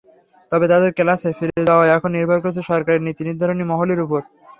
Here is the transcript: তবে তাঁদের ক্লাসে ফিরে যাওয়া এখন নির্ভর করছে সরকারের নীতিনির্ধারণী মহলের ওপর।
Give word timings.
তবে 0.51 0.65
তাঁদের 0.71 0.91
ক্লাসে 0.97 1.29
ফিরে 1.37 1.61
যাওয়া 1.67 1.85
এখন 1.95 2.09
নির্ভর 2.13 2.39
করছে 2.43 2.61
সরকারের 2.69 3.05
নীতিনির্ধারণী 3.07 3.63
মহলের 3.71 3.99
ওপর। 4.05 4.21